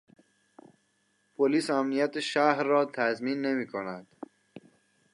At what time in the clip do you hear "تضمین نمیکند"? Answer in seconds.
2.85-4.07